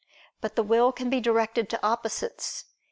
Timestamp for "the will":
0.55-0.91